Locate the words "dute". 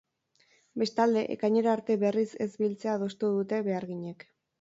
3.37-3.61